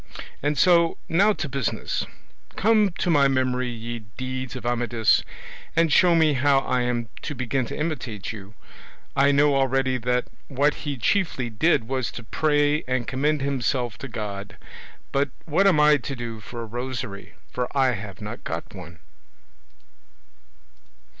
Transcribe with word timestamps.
And 0.41 0.57
so, 0.57 0.97
now 1.07 1.31
to 1.33 1.47
business; 1.47 2.07
come 2.55 2.89
to 2.97 3.11
my 3.11 3.27
memory 3.27 3.69
ye 3.69 3.99
deeds 4.17 4.55
of 4.55 4.65
Amadis, 4.65 5.23
and 5.75 5.93
show 5.93 6.15
me 6.15 6.33
how 6.33 6.61
I 6.61 6.81
am 6.81 7.09
to 7.21 7.35
begin 7.35 7.67
to 7.67 7.77
imitate 7.77 8.31
you. 8.33 8.55
I 9.15 9.31
know 9.31 9.53
already 9.55 9.99
that 9.99 10.25
what 10.47 10.73
he 10.89 10.97
chiefly 10.97 11.51
did 11.51 11.87
was 11.87 12.09
to 12.13 12.23
pray 12.23 12.83
and 12.87 13.05
commend 13.07 13.41
himself 13.43 13.99
to 13.99 14.07
God; 14.07 14.57
but 15.11 15.29
what 15.45 15.67
am 15.67 15.79
I 15.79 15.97
to 15.97 16.15
do 16.15 16.39
for 16.39 16.63
a 16.63 16.65
rosary, 16.65 17.35
for 17.51 17.67
I 17.77 17.91
have 17.91 18.21
not 18.23 18.43
got 18.43 18.73
one?" 18.73 18.97